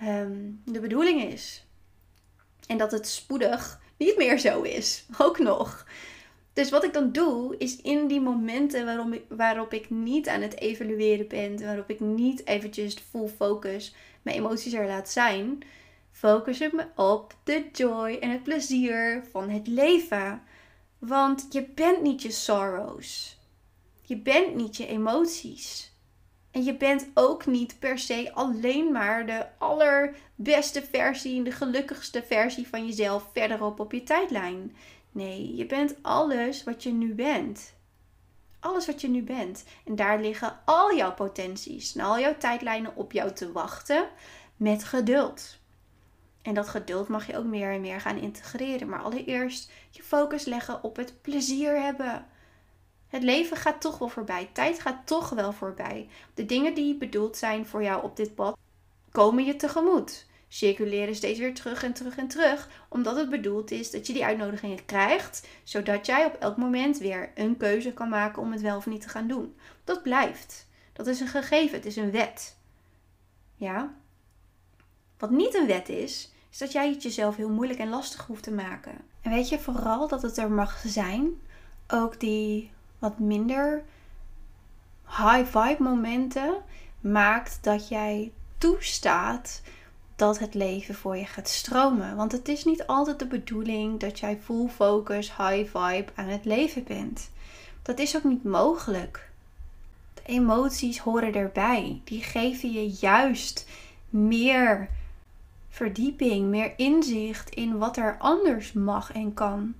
ehm, 0.00 0.38
de 0.64 0.80
bedoeling 0.80 1.22
is. 1.22 1.66
En 2.66 2.78
dat 2.78 2.92
het 2.92 3.08
spoedig 3.08 3.80
niet 3.96 4.16
meer 4.16 4.38
zo 4.38 4.62
is. 4.62 5.06
Ook 5.18 5.38
nog. 5.38 5.86
Dus 6.52 6.70
wat 6.70 6.84
ik 6.84 6.92
dan 6.92 7.12
doe, 7.12 7.56
is 7.58 7.76
in 7.76 8.06
die 8.06 8.20
momenten 8.20 8.84
waarom 8.84 9.14
waarop 9.28 9.72
ik 9.72 9.90
niet 9.90 10.28
aan 10.28 10.40
het 10.40 10.60
evalueren 10.60 11.28
ben, 11.28 11.64
waarop 11.64 11.90
ik 11.90 12.00
niet 12.00 12.46
eventjes 12.46 12.94
full 13.10 13.28
focus 13.28 13.94
mijn 14.22 14.36
emoties 14.36 14.72
er 14.72 14.86
laat 14.86 15.10
zijn, 15.10 15.62
focus 16.14 16.60
ik 16.60 16.72
me 16.72 16.86
op 16.96 17.34
de 17.44 17.68
joy 17.72 18.16
en 18.20 18.30
het 18.30 18.42
plezier 18.42 19.24
van 19.30 19.48
het 19.48 19.66
leven. 19.66 20.42
Want 20.98 21.46
je 21.50 21.62
bent 21.62 22.02
niet 22.02 22.22
je 22.22 22.30
sorrows. 22.30 23.38
Je 24.02 24.16
bent 24.16 24.54
niet 24.54 24.76
je 24.76 24.86
emoties. 24.86 25.92
En 26.50 26.64
je 26.64 26.76
bent 26.76 27.06
ook 27.14 27.46
niet 27.46 27.78
per 27.78 27.98
se 27.98 28.30
alleen 28.34 28.92
maar 28.92 29.26
de 29.26 29.46
allerbeste 29.58 30.82
versie, 30.82 31.42
de 31.42 31.50
gelukkigste 31.50 32.22
versie 32.22 32.68
van 32.68 32.86
jezelf 32.86 33.30
verderop 33.32 33.80
op 33.80 33.92
je 33.92 34.02
tijdlijn. 34.02 34.76
Nee, 35.12 35.56
je 35.56 35.66
bent 35.66 35.96
alles 36.02 36.64
wat 36.64 36.82
je 36.82 36.92
nu 36.92 37.14
bent. 37.14 37.74
Alles 38.60 38.86
wat 38.86 39.00
je 39.00 39.08
nu 39.08 39.22
bent. 39.22 39.64
En 39.84 39.96
daar 39.96 40.20
liggen 40.20 40.58
al 40.64 40.96
jouw 40.96 41.14
potenties 41.14 41.94
en 41.94 42.04
al 42.04 42.18
jouw 42.18 42.36
tijdlijnen 42.38 42.96
op 42.96 43.12
jou 43.12 43.32
te 43.32 43.52
wachten 43.52 44.08
met 44.56 44.84
geduld. 44.84 45.62
En 46.44 46.54
dat 46.54 46.68
geduld 46.68 47.08
mag 47.08 47.26
je 47.26 47.36
ook 47.36 47.44
meer 47.44 47.72
en 47.72 47.80
meer 47.80 48.00
gaan 48.00 48.18
integreren. 48.18 48.88
Maar 48.88 49.02
allereerst 49.02 49.72
je 49.90 50.02
focus 50.02 50.44
leggen 50.44 50.82
op 50.82 50.96
het 50.96 51.20
plezier 51.20 51.80
hebben. 51.82 52.26
Het 53.08 53.22
leven 53.22 53.56
gaat 53.56 53.80
toch 53.80 53.98
wel 53.98 54.08
voorbij. 54.08 54.50
Tijd 54.52 54.80
gaat 54.80 55.06
toch 55.06 55.28
wel 55.28 55.52
voorbij. 55.52 56.08
De 56.34 56.46
dingen 56.46 56.74
die 56.74 56.96
bedoeld 56.96 57.36
zijn 57.36 57.66
voor 57.66 57.82
jou 57.82 58.02
op 58.02 58.16
dit 58.16 58.34
pad 58.34 58.56
komen 59.10 59.44
je 59.44 59.56
tegemoet. 59.56 60.26
Circuleren 60.48 61.14
steeds 61.14 61.38
weer 61.38 61.54
terug 61.54 61.82
en 61.82 61.92
terug 61.92 62.16
en 62.16 62.28
terug. 62.28 62.68
Omdat 62.88 63.16
het 63.16 63.30
bedoeld 63.30 63.70
is 63.70 63.90
dat 63.90 64.06
je 64.06 64.12
die 64.12 64.24
uitnodigingen 64.24 64.84
krijgt. 64.84 65.48
Zodat 65.62 66.06
jij 66.06 66.24
op 66.24 66.34
elk 66.34 66.56
moment 66.56 66.98
weer 66.98 67.30
een 67.34 67.56
keuze 67.56 67.92
kan 67.92 68.08
maken 68.08 68.42
om 68.42 68.52
het 68.52 68.60
wel 68.60 68.76
of 68.76 68.86
niet 68.86 69.00
te 69.00 69.08
gaan 69.08 69.28
doen. 69.28 69.56
Dat 69.84 70.02
blijft. 70.02 70.66
Dat 70.92 71.06
is 71.06 71.20
een 71.20 71.28
gegeven. 71.28 71.76
Het 71.76 71.86
is 71.86 71.96
een 71.96 72.10
wet. 72.10 72.56
Ja? 73.56 73.94
Wat 75.18 75.30
niet 75.30 75.54
een 75.54 75.66
wet 75.66 75.88
is, 75.88 76.33
is 76.54 76.60
dat 76.60 76.72
jij 76.72 76.88
het 76.88 77.02
jezelf 77.02 77.36
heel 77.36 77.48
moeilijk 77.48 77.78
en 77.78 77.88
lastig 77.88 78.26
hoeft 78.26 78.42
te 78.42 78.52
maken. 78.52 78.92
En 79.22 79.30
weet 79.30 79.48
je 79.48 79.58
vooral 79.58 80.08
dat 80.08 80.22
het 80.22 80.36
er 80.36 80.50
mag 80.50 80.82
zijn, 80.86 81.30
ook 81.88 82.20
die 82.20 82.70
wat 82.98 83.18
minder 83.18 83.82
high 85.06 85.44
vibe 85.44 85.82
momenten, 85.82 86.54
maakt 87.00 87.58
dat 87.60 87.88
jij 87.88 88.32
toestaat 88.58 89.62
dat 90.16 90.38
het 90.38 90.54
leven 90.54 90.94
voor 90.94 91.16
je 91.16 91.26
gaat 91.26 91.48
stromen. 91.48 92.16
Want 92.16 92.32
het 92.32 92.48
is 92.48 92.64
niet 92.64 92.86
altijd 92.86 93.18
de 93.18 93.26
bedoeling 93.26 94.00
dat 94.00 94.18
jij 94.18 94.38
full 94.42 94.68
focus, 94.68 95.36
high 95.36 95.76
vibe 95.76 96.12
aan 96.14 96.28
het 96.28 96.44
leven 96.44 96.84
bent. 96.84 97.30
Dat 97.82 97.98
is 97.98 98.16
ook 98.16 98.24
niet 98.24 98.44
mogelijk. 98.44 99.30
De 100.14 100.22
emoties 100.24 100.98
horen 100.98 101.34
erbij. 101.34 102.00
Die 102.04 102.22
geven 102.22 102.72
je 102.72 102.88
juist 102.88 103.66
meer 104.08 104.88
verdieping, 105.74 106.48
meer 106.48 106.72
inzicht 106.76 107.50
in 107.50 107.78
wat 107.78 107.96
er 107.96 108.16
anders 108.18 108.72
mag 108.72 109.12
en 109.12 109.34
kan. 109.34 109.74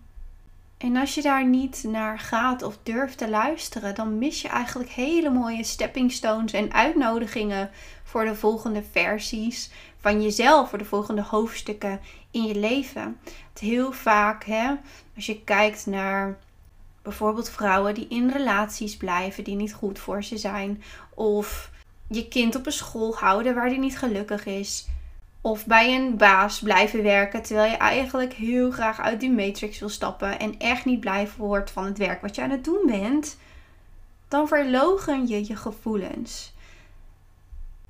En 0.78 0.96
als 0.96 1.14
je 1.14 1.22
daar 1.22 1.46
niet 1.46 1.84
naar 1.86 2.18
gaat 2.18 2.62
of 2.62 2.78
durft 2.82 3.18
te 3.18 3.28
luisteren, 3.28 3.94
dan 3.94 4.18
mis 4.18 4.42
je 4.42 4.48
eigenlijk 4.48 4.90
hele 4.90 5.30
mooie 5.30 5.64
stepping 5.64 6.12
stones 6.12 6.52
en 6.52 6.72
uitnodigingen 6.72 7.70
voor 8.02 8.24
de 8.24 8.34
volgende 8.34 8.82
versies 8.90 9.70
van 10.00 10.22
jezelf, 10.22 10.68
voor 10.68 10.78
de 10.78 10.84
volgende 10.84 11.22
hoofdstukken 11.22 12.00
in 12.30 12.44
je 12.44 12.54
leven. 12.54 13.18
Het 13.52 13.58
heel 13.58 13.92
vaak, 13.92 14.44
hè, 14.44 14.74
als 15.16 15.26
je 15.26 15.44
kijkt 15.44 15.86
naar 15.86 16.38
bijvoorbeeld 17.02 17.50
vrouwen 17.50 17.94
die 17.94 18.08
in 18.08 18.30
relaties 18.30 18.96
blijven 18.96 19.44
die 19.44 19.56
niet 19.56 19.74
goed 19.74 19.98
voor 19.98 20.24
ze 20.24 20.38
zijn, 20.38 20.82
of 21.14 21.70
je 22.08 22.28
kind 22.28 22.54
op 22.54 22.66
een 22.66 22.72
school 22.72 23.16
houden 23.16 23.54
waar 23.54 23.68
die 23.68 23.78
niet 23.78 23.98
gelukkig 23.98 24.46
is 24.46 24.86
of 25.44 25.66
bij 25.66 25.94
een 25.94 26.16
baas 26.16 26.60
blijven 26.60 27.02
werken 27.02 27.42
terwijl 27.42 27.70
je 27.70 27.76
eigenlijk 27.76 28.32
heel 28.32 28.70
graag 28.70 29.00
uit 29.00 29.20
die 29.20 29.30
matrix 29.30 29.78
wil 29.78 29.88
stappen 29.88 30.38
en 30.38 30.58
echt 30.58 30.84
niet 30.84 31.00
blij 31.00 31.28
wordt 31.36 31.70
van 31.70 31.84
het 31.84 31.98
werk 31.98 32.20
wat 32.20 32.34
je 32.34 32.42
aan 32.42 32.50
het 32.50 32.64
doen 32.64 32.82
bent, 32.86 33.38
dan 34.28 34.48
verlogen 34.48 35.26
je 35.26 35.46
je 35.46 35.56
gevoelens. 35.56 36.54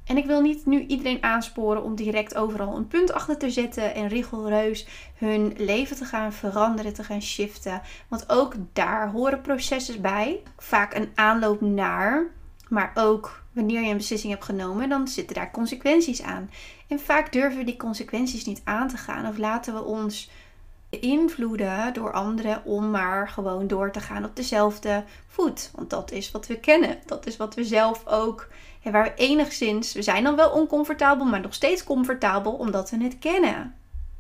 En 0.05 0.17
ik 0.17 0.27
wil 0.27 0.41
niet 0.41 0.67
nu 0.67 0.87
iedereen 0.87 1.23
aansporen 1.23 1.83
om 1.83 1.95
direct 1.95 2.35
overal 2.35 2.77
een 2.77 2.89
punt 2.89 3.13
achter 3.13 3.39
te 3.39 3.51
zetten 3.51 3.95
en 3.95 4.09
rigoureus 4.09 4.87
hun 5.17 5.55
leven 5.57 5.97
te 5.97 6.05
gaan 6.05 6.33
veranderen, 6.33 6.95
te 6.95 7.05
gaan 7.05 7.23
shiften. 7.23 7.83
Want 8.09 8.25
ook 8.29 8.55
daar 8.73 9.11
horen 9.11 9.41
processen 9.41 10.03
bij. 10.03 10.43
Vaak 10.57 10.95
een 10.95 11.11
aanloop 11.15 11.61
naar, 11.61 12.27
maar 12.69 12.93
ook 12.95 13.43
wanneer 13.53 13.83
je 13.83 13.91
een 13.91 13.97
beslissing 13.97 14.33
hebt 14.33 14.45
genomen, 14.45 14.89
dan 14.89 15.09
zitten 15.09 15.35
daar 15.35 15.51
consequenties 15.51 16.23
aan. 16.23 16.51
En 16.89 17.01
vaak 17.01 17.33
durven 17.33 17.59
we 17.59 17.65
die 17.65 17.77
consequenties 17.77 18.45
niet 18.45 18.61
aan 18.65 18.89
te 18.89 18.97
gaan 18.97 19.27
of 19.27 19.39
laten 19.39 19.75
we 19.75 19.83
ons 19.83 20.31
beïnvloeden 21.01 21.93
door 21.93 22.13
anderen 22.13 22.65
om 22.65 22.91
maar 22.91 23.29
gewoon 23.29 23.67
door 23.67 23.93
te 23.93 24.01
gaan 24.01 24.25
op 24.25 24.37
dezelfde 24.37 25.05
voet. 25.27 25.71
Want 25.75 25.91
dat 25.91 26.11
is 26.11 26.31
wat 26.31 26.47
we 26.47 26.61
kennen. 26.61 26.99
Dat 27.07 27.27
is 27.27 27.37
wat 27.37 27.55
we 27.55 27.65
zelf 27.65 28.07
ook, 28.07 28.49
en 28.83 28.93
waar 28.93 29.05
we 29.05 29.15
enigszins, 29.15 29.93
we 29.93 30.03
zijn 30.03 30.25
dan 30.25 30.37
wel 30.37 30.51
oncomfortabel, 30.51 31.27
maar 31.27 31.41
nog 31.41 31.55
steeds 31.55 31.85
comfortabel 31.85 32.53
omdat 32.53 32.91
we 32.91 33.03
het 33.03 33.19
kennen. 33.19 33.75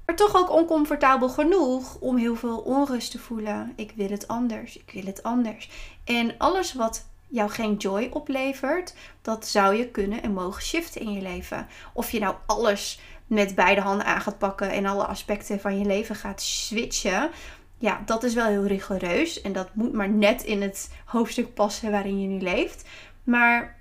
Maar 0.07 0.17
toch 0.17 0.37
ook 0.37 0.51
oncomfortabel 0.51 1.29
genoeg 1.29 1.97
om 2.01 2.17
heel 2.17 2.37
veel 2.37 2.59
onrust 2.59 3.11
te 3.11 3.19
voelen. 3.19 3.73
Ik 3.77 3.93
wil 3.97 4.11
het 4.11 4.29
anders, 4.29 4.77
ik 4.77 4.91
wil 4.93 5.05
het 5.05 5.23
anders. 5.23 5.71
En 6.05 6.35
alles 6.39 6.75
wat 6.75 7.07
jou 7.35 7.51
geen 7.51 7.75
joy 7.77 8.09
oplevert, 8.13 8.95
dat 9.23 9.47
zou 9.47 9.75
je 9.75 9.89
kunnen 9.89 10.23
en 10.23 10.33
mogen 10.33 10.63
shiften 10.63 11.01
in 11.01 11.13
je 11.13 11.21
leven. 11.21 11.67
Of 11.93 12.11
je 12.11 12.21
nou 12.21 12.35
alles 12.47 13.01
met 13.27 13.55
beide 13.55 13.81
handen 13.81 14.07
aan 14.07 14.21
gaat 14.21 14.39
pakken 14.39 14.71
en 14.71 14.87
alle 14.87 15.05
aspecten 15.07 15.61
van 15.61 15.79
je 15.79 15.85
leven 15.85 16.15
gaat 16.15 16.43
switchen. 16.43 17.31
Ja, 17.79 18.03
dat 18.07 18.23
is 18.23 18.35
wel 18.35 18.47
heel 18.47 18.67
rigoureus. 18.67 19.41
En 19.41 19.53
dat 19.53 19.75
moet 19.75 19.93
maar 19.93 20.09
net 20.09 20.43
in 20.43 20.63
het 20.63 20.91
hoofdstuk 21.05 21.55
passen 21.55 21.91
waarin 21.91 22.21
je 22.21 22.29
nu 22.29 22.39
leeft. 22.39 22.89
Maar 23.25 23.79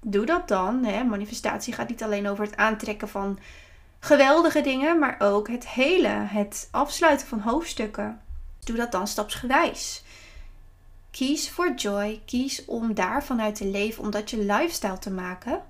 doe 0.00 0.26
dat 0.26 0.48
dan. 0.48 0.84
Hè. 0.84 1.04
Manifestatie 1.04 1.72
gaat 1.72 1.88
niet 1.88 2.02
alleen 2.02 2.28
over 2.28 2.44
het 2.44 2.56
aantrekken 2.56 3.08
van 3.08 3.38
geweldige 4.00 4.60
dingen, 4.60 4.98
maar 4.98 5.16
ook 5.18 5.48
het 5.48 5.68
hele, 5.68 6.08
het 6.08 6.68
afsluiten 6.70 7.26
van 7.26 7.40
hoofdstukken. 7.40 8.20
Doe 8.64 8.76
dat 8.76 8.92
dan 8.92 9.06
stapsgewijs. 9.06 10.02
Kies 11.10 11.50
voor 11.50 11.74
joy. 11.74 12.20
Kies 12.24 12.64
om 12.64 12.94
daar 12.94 13.24
vanuit 13.24 13.54
te 13.54 13.66
leven, 13.66 14.02
om 14.02 14.10
dat 14.10 14.30
je 14.30 14.38
lifestyle 14.38 14.98
te 14.98 15.10
maken. 15.10 15.62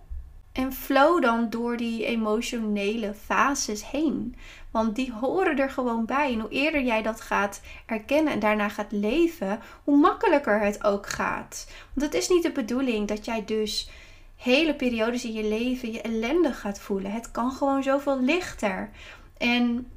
En 0.52 0.72
flow 0.72 1.22
dan 1.22 1.50
door 1.50 1.76
die 1.76 2.04
emotionele 2.04 3.14
fases 3.14 3.90
heen. 3.90 4.36
Want 4.70 4.96
die 4.96 5.12
horen 5.12 5.58
er 5.58 5.70
gewoon 5.70 6.04
bij. 6.04 6.32
En 6.32 6.40
hoe 6.40 6.50
eerder 6.50 6.82
jij 6.82 7.02
dat 7.02 7.20
gaat 7.20 7.60
erkennen 7.86 8.32
en 8.32 8.38
daarna 8.38 8.68
gaat 8.68 8.92
leven, 8.92 9.60
hoe 9.84 9.96
makkelijker 9.96 10.60
het 10.60 10.84
ook 10.84 11.06
gaat. 11.06 11.66
Want 11.92 12.06
het 12.12 12.22
is 12.22 12.28
niet 12.28 12.42
de 12.42 12.52
bedoeling 12.52 13.08
dat 13.08 13.24
jij 13.24 13.44
dus 13.44 13.90
hele 14.36 14.74
periodes 14.74 15.24
in 15.24 15.32
je 15.32 15.48
leven 15.48 15.92
je 15.92 16.00
ellendig 16.00 16.60
gaat 16.60 16.80
voelen. 16.80 17.12
Het 17.12 17.30
kan 17.30 17.52
gewoon 17.52 17.82
zoveel 17.82 18.20
lichter. 18.20 18.90
En 19.36 19.90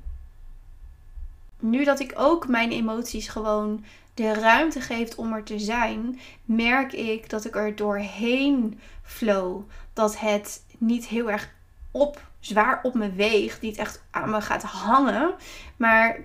nu 1.60 1.84
dat 1.84 2.00
ik 2.00 2.14
ook 2.16 2.48
mijn 2.48 2.72
emoties 2.72 3.28
gewoon 3.28 3.84
de 4.14 4.34
ruimte 4.34 4.82
geeft 4.82 5.16
om 5.16 5.34
er 5.34 5.44
te 5.44 5.60
zijn, 5.60 6.20
merk 6.46 6.94
ik 6.94 7.30
dat 7.30 7.46
ik 7.46 7.56
er 7.56 7.76
doorheen 7.76 8.80
flow. 9.04 9.62
Dat 9.94 10.20
het 10.20 10.64
niet 10.78 11.06
heel 11.06 11.32
erg 11.32 11.50
op, 11.92 12.22
zwaar 12.40 12.80
op 12.84 12.94
me 12.94 13.12
weegt, 13.12 13.62
niet 13.62 13.78
echt 13.78 14.04
aan 14.12 14.30
me 14.30 14.42
gaat 14.42 14.64
hangen, 14.64 15.34
maar 15.78 16.20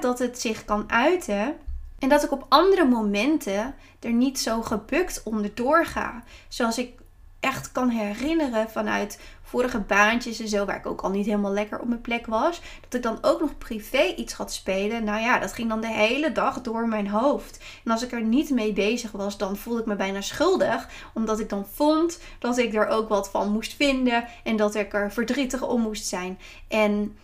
dat 0.00 0.18
het 0.18 0.40
zich 0.40 0.64
kan 0.64 0.90
uiten. 0.90 1.56
En 1.98 2.08
dat 2.08 2.24
ik 2.24 2.32
op 2.32 2.46
andere 2.48 2.84
momenten 2.84 3.74
er 4.00 4.12
niet 4.12 4.38
zo 4.38 4.62
gebukt 4.62 5.22
onderdoor 5.22 5.86
ga. 5.86 6.22
Zoals 6.48 6.78
ik 6.78 6.99
echt 7.40 7.72
kan 7.72 7.88
herinneren 7.88 8.70
vanuit 8.70 9.20
vorige 9.42 9.80
baantjes 9.80 10.40
en 10.40 10.48
zo, 10.48 10.64
waar 10.64 10.76
ik 10.76 10.86
ook 10.86 11.00
al 11.00 11.10
niet 11.10 11.26
helemaal 11.26 11.52
lekker 11.52 11.80
op 11.80 11.88
mijn 11.88 12.00
plek 12.00 12.26
was, 12.26 12.60
dat 12.80 12.94
ik 12.94 13.02
dan 13.02 13.18
ook 13.20 13.40
nog 13.40 13.58
privé 13.58 14.14
iets 14.16 14.32
had 14.32 14.52
spelen. 14.52 15.04
Nou 15.04 15.20
ja, 15.20 15.38
dat 15.38 15.52
ging 15.52 15.68
dan 15.68 15.80
de 15.80 15.92
hele 15.92 16.32
dag 16.32 16.60
door 16.60 16.88
mijn 16.88 17.08
hoofd. 17.08 17.64
En 17.84 17.90
als 17.90 18.02
ik 18.02 18.12
er 18.12 18.22
niet 18.22 18.50
mee 18.50 18.72
bezig 18.72 19.10
was, 19.12 19.38
dan 19.38 19.56
voelde 19.56 19.80
ik 19.80 19.86
me 19.86 19.96
bijna 19.96 20.20
schuldig, 20.20 20.88
omdat 21.14 21.40
ik 21.40 21.48
dan 21.48 21.66
vond 21.66 22.20
dat 22.38 22.58
ik 22.58 22.74
er 22.74 22.88
ook 22.88 23.08
wat 23.08 23.30
van 23.30 23.52
moest 23.52 23.74
vinden 23.74 24.24
en 24.44 24.56
dat 24.56 24.74
ik 24.74 24.92
er 24.92 25.12
verdrietig 25.12 25.62
om 25.62 25.80
moest 25.80 26.06
zijn. 26.06 26.38
En 26.68 27.16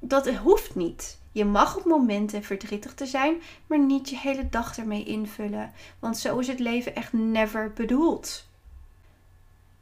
dat 0.00 0.28
hoeft 0.28 0.74
niet. 0.74 1.18
Je 1.32 1.44
mag 1.44 1.76
op 1.76 1.84
momenten 1.84 2.42
verdrietig 2.42 2.94
te 2.94 3.06
zijn, 3.06 3.34
maar 3.66 3.78
niet 3.78 4.08
je 4.08 4.18
hele 4.18 4.48
dag 4.48 4.78
ermee 4.78 5.04
invullen. 5.04 5.72
Want 5.98 6.18
zo 6.18 6.38
is 6.38 6.46
het 6.46 6.58
leven 6.58 6.94
echt 6.94 7.12
never 7.12 7.72
bedoeld 7.72 8.44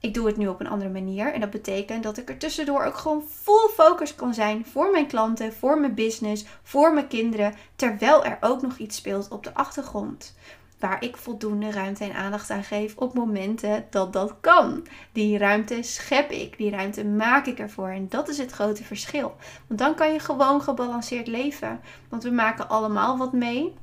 ik 0.04 0.14
doe 0.14 0.26
het 0.26 0.36
nu 0.36 0.48
op 0.48 0.60
een 0.60 0.68
andere 0.68 0.90
manier. 0.90 1.32
En 1.32 1.40
dat 1.40 1.50
betekent 1.50 2.02
dat 2.02 2.18
ik 2.18 2.28
er 2.28 2.38
tussendoor 2.38 2.84
ook 2.84 2.96
gewoon 2.96 3.24
full 3.28 3.68
focus 3.74 4.14
kan 4.14 4.34
zijn 4.34 4.66
voor 4.66 4.90
mijn 4.90 5.06
klanten, 5.06 5.52
voor 5.52 5.80
mijn 5.80 5.94
business, 5.94 6.44
voor 6.62 6.94
mijn 6.94 7.06
kinderen. 7.06 7.54
Terwijl 7.76 8.24
er 8.24 8.38
ook 8.40 8.62
nog 8.62 8.76
iets 8.76 8.96
speelt 8.96 9.28
op 9.28 9.44
de 9.44 9.54
achtergrond. 9.54 10.34
Waar 10.78 11.02
ik 11.02 11.16
voldoende 11.16 11.70
ruimte 11.70 12.04
en 12.04 12.14
aandacht 12.14 12.50
aan 12.50 12.64
geef 12.64 12.96
op 12.96 13.14
momenten 13.14 13.86
dat 13.90 14.12
dat 14.12 14.34
kan. 14.40 14.86
Die 15.12 15.38
ruimte 15.38 15.82
schep 15.82 16.30
ik, 16.30 16.58
die 16.58 16.70
ruimte 16.70 17.04
maak 17.04 17.46
ik 17.46 17.58
ervoor. 17.58 17.88
En 17.88 18.08
dat 18.08 18.28
is 18.28 18.38
het 18.38 18.52
grote 18.52 18.84
verschil. 18.84 19.36
Want 19.66 19.80
dan 19.80 19.94
kan 19.94 20.12
je 20.12 20.18
gewoon 20.18 20.62
gebalanceerd 20.62 21.26
leven. 21.26 21.80
Want 22.08 22.22
we 22.22 22.30
maken 22.30 22.68
allemaal 22.68 23.18
wat 23.18 23.32
mee. 23.32 23.74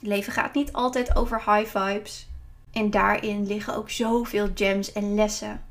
Leven 0.00 0.32
gaat 0.32 0.54
niet 0.54 0.72
altijd 0.72 1.16
over 1.16 1.42
high 1.52 1.78
vibes. 1.78 2.27
En 2.72 2.90
daarin 2.90 3.46
liggen 3.46 3.74
ook 3.74 3.90
zoveel 3.90 4.48
gems 4.54 4.92
en 4.92 5.14
lessen. 5.14 5.66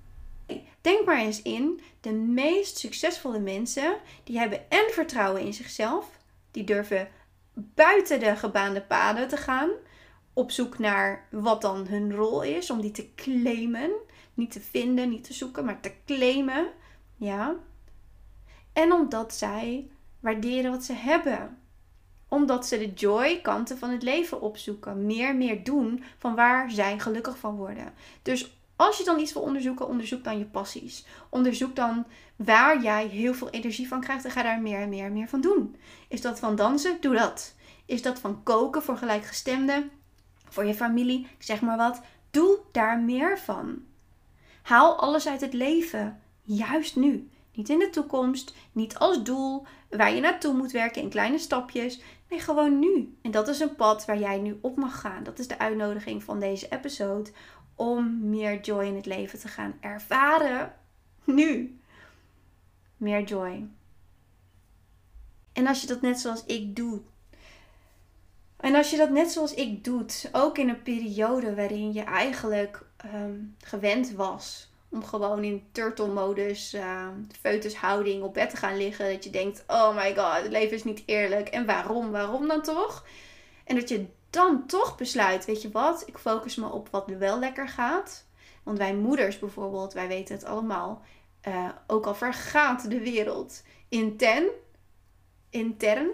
Denk 0.82 1.06
maar 1.06 1.20
eens 1.20 1.42
in, 1.42 1.82
de 2.02 2.12
meest 2.12 2.78
succesvolle 2.78 3.40
mensen, 3.40 3.98
die 4.24 4.40
hebben 4.40 4.70
en 4.70 4.90
vertrouwen 4.92 5.42
in 5.42 5.54
zichzelf, 5.54 6.06
die 6.52 6.64
durven 6.64 7.08
buiten 7.54 8.20
de 8.20 8.36
gebaande 8.36 8.82
paden 8.82 9.28
te 9.28 9.38
gaan, 9.38 9.70
op 10.34 10.52
zoek 10.52 10.78
naar 10.78 11.28
wat 11.32 11.62
dan 11.62 11.88
hun 11.88 12.14
rol 12.14 12.42
is, 12.42 12.70
om 12.70 12.82
die 12.82 12.92
te 12.92 13.14
claimen. 13.16 13.92
Niet 14.34 14.52
te 14.52 14.60
vinden, 14.60 15.10
niet 15.10 15.24
te 15.24 15.34
zoeken, 15.34 15.66
maar 15.66 15.80
te 15.80 15.92
claimen. 16.06 16.68
Ja. 17.16 17.56
En 18.74 18.92
omdat 18.92 19.34
zij 19.34 19.90
waarderen 20.20 20.72
wat 20.72 20.84
ze 20.84 20.94
hebben. 20.94 21.58
Omdat 22.28 22.66
ze 22.66 22.78
de 22.78 22.94
joy 22.94 23.40
kanten 23.42 23.78
van 23.78 23.90
het 23.90 24.04
leven 24.04 24.42
opzoeken. 24.42 25.06
Meer, 25.06 25.36
meer 25.36 25.64
doen 25.64 26.04
van 26.18 26.36
waar 26.36 26.72
zij 26.72 27.00
gelukkig 27.00 27.38
van 27.38 27.56
worden. 27.56 27.94
Dus 28.22 28.58
als 28.78 28.98
je 28.98 29.04
dan 29.04 29.20
iets 29.20 29.34
wil 29.34 29.42
onderzoeken, 29.42 29.88
onderzoek 29.88 30.24
dan 30.24 30.38
je 30.38 30.46
passies. 30.46 31.06
Onderzoek 31.30 31.76
dan 31.76 32.06
waar 32.36 32.82
jij 32.82 33.08
heel 33.08 33.34
veel 33.34 33.50
energie 33.50 33.88
van 33.88 34.02
krijgt 34.02 34.26
en 34.26 34.32
ga 34.32 34.44
daar 34.44 34.62
meer 34.62 34.80
en 34.80 34.90
meer 34.90 35.06
en 35.06 35.14
meer 35.14 35.28
van 35.28 35.42
doen. 35.42 35.76
Is 36.08 36.22
dat 36.22 36.40
van 36.40 36.56
dansen? 36.56 36.98
Doe 37.02 37.16
dat. 37.16 37.56
Is 37.86 38.02
dat 38.02 38.20
van 38.20 38.44
koken 38.44 38.84
voor 38.84 38.98
gelijkgestemden? 38.98 39.92
Voor 40.50 40.66
je 40.66 40.74
familie? 40.74 41.28
Zeg 41.40 41.62
maar 41.62 41.78
wat. 41.78 42.02
Doe 42.32 42.60
daar 42.72 43.00
meer 43.00 43.40
van. 43.40 43.84
Haal 44.62 45.00
alles 45.00 45.28
uit 45.28 45.42
het 45.42 45.54
leven. 45.54 46.22
Juist 46.42 46.96
nu. 46.96 47.30
Niet 47.58 47.70
in 47.70 47.80
de 47.80 47.90
toekomst, 47.90 48.56
niet 48.72 48.98
als 48.98 49.24
doel 49.24 49.66
waar 49.90 50.14
je 50.14 50.22
naartoe 50.22 50.54
moet 50.54 50.72
werken 50.72 51.02
in 51.02 51.10
kleine 51.10 51.38
stapjes. 51.38 52.02
Nee, 52.30 52.40
gewoon 52.40 52.80
nu. 52.80 53.18
En 53.22 53.32
dat 53.32 53.48
is 53.48 53.60
een 53.60 53.76
pad 53.76 54.06
waar 54.06 54.20
jij 54.20 54.38
nu 54.38 54.58
op 54.62 54.78
mag 54.78 55.00
gaan. 55.00 55.24
Dat 55.24 55.40
is 55.40 55.48
de 55.48 55.60
uitnodiging 55.60 56.24
van 56.24 56.40
deze 56.40 56.68
episode 56.70 57.30
om 57.76 58.30
meer 58.30 58.62
joy 58.62 58.86
in 58.86 58.96
het 58.96 59.06
leven 59.06 59.40
te 59.40 59.48
gaan 59.48 59.78
ervaren. 59.80 60.74
Nu. 61.24 61.80
Meer 62.98 63.24
joy. 63.24 63.68
En 65.54 65.68
als 65.68 65.82
je 65.82 65.88
dat 65.88 66.02
net 66.02 66.20
zoals 66.20 66.46
ik 66.46 66.76
doet. 66.76 67.02
En 68.58 68.76
als 68.76 68.90
je 68.90 68.98
dat 68.98 69.10
net 69.10 69.32
zoals 69.32 69.54
ik 69.54 69.84
doet, 69.84 70.30
ook 70.32 70.58
in 70.58 70.70
een 70.70 70.82
periode 70.82 71.56
waarin 71.56 71.94
je 71.94 72.02
eigenlijk 72.04 72.86
ehm, 72.98 73.40
gewend 73.60 74.12
was 74.12 74.70
om 74.90 75.06
gewoon 75.06 75.44
in 75.44 75.68
turtle-modus, 75.72 76.74
uh, 76.74 77.08
foetushouding 77.42 78.24
op 78.24 78.34
bed 78.34 78.50
te 78.50 78.58
gaan 78.58 78.78
liggen. 78.78 79.12
Dat 79.12 79.24
je 79.24 79.30
denkt, 79.30 79.64
oh 79.68 79.96
my 79.96 80.16
god, 80.16 80.44
het 80.44 80.52
leven 80.52 80.76
is 80.76 80.84
niet 80.84 81.04
eerlijk. 81.06 81.48
En 81.48 81.66
waarom? 81.66 82.12
Waarom 82.12 82.48
dan 82.48 82.62
toch? 82.62 83.06
En 83.66 83.76
dat 83.76 83.90
je 83.90 84.06
dan 84.30 84.66
toch 84.66 84.98
besluit, 84.98 85.46
weet 85.46 85.62
je 85.62 85.72
wat, 85.72 86.04
ik 86.06 86.18
focus 86.18 86.56
me 86.56 86.70
op 86.70 86.90
wat 86.92 87.08
wel 87.08 87.40
lekker 87.40 87.68
gaat. 87.68 88.26
Want 88.64 88.78
wij 88.78 88.96
moeders 88.96 89.40
bijvoorbeeld, 89.40 89.94
wij 89.94 90.08
weten 90.08 90.36
het 90.36 90.46
allemaal. 90.46 91.02
Uh, 91.48 91.70
ook 91.88 92.06
al 92.06 92.16
vergaat 92.16 92.90
de 92.90 93.00
wereld 93.00 93.64
intern, 93.90 94.46
intern. 95.50 96.10